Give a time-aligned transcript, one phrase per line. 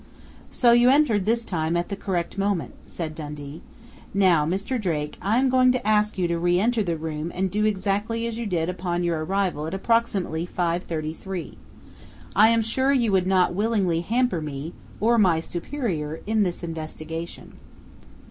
[0.49, 3.61] "So you entered this time at the correct moment," said Dundee.
[4.15, 4.81] "Now, Mr.
[4.81, 8.25] Drake, I am going to ask you to re enter the room and do exactly
[8.25, 11.53] as you did upon your arrival at approximately 5:33.
[12.35, 17.57] I am sure you would not willingly hamper me or my superior in this investigation."